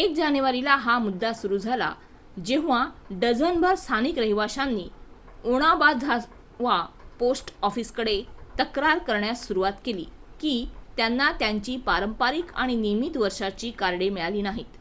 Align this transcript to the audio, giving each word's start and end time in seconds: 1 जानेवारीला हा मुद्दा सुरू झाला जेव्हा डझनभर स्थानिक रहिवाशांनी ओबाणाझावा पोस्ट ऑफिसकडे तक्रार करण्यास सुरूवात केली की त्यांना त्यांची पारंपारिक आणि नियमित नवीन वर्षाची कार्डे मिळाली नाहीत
1 0.00 0.12
जानेवारीला 0.14 0.74
हा 0.74 0.98
मुद्दा 0.98 1.32
सुरू 1.32 1.56
झाला 1.58 1.88
जेव्हा 2.44 2.78
डझनभर 3.20 3.74
स्थानिक 3.74 4.18
रहिवाशांनी 4.18 4.86
ओबाणाझावा 5.46 6.80
पोस्ट 7.18 7.52
ऑफिसकडे 7.62 8.20
तक्रार 8.58 8.98
करण्यास 8.98 9.46
सुरूवात 9.48 9.84
केली 9.84 10.04
की 10.40 10.54
त्यांना 10.96 11.32
त्यांची 11.32 11.76
पारंपारिक 11.86 12.54
आणि 12.54 12.76
नियमित 12.76 13.10
नवीन 13.10 13.22
वर्षाची 13.22 13.70
कार्डे 13.70 14.08
मिळाली 14.08 14.42
नाहीत 14.42 14.78